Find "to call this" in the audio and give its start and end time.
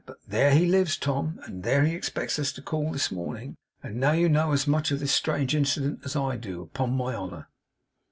2.53-3.11